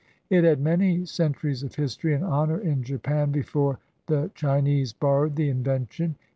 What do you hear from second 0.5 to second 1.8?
many centuries of